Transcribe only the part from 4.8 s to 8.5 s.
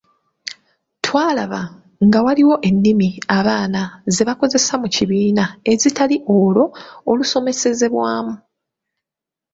mu kibiina ezitali olwo olusomesesbwamu.